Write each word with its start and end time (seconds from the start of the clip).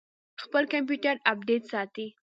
خپل 0.43 0.63
کمپیوټر 0.73 1.15
اپډیټ 1.31 1.63
ساتئ؟ 1.71 2.07